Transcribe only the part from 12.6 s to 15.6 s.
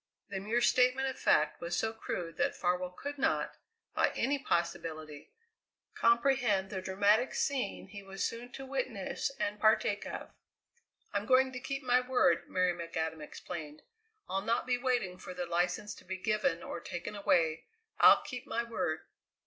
McAdam explained. "I'll not be waiting for the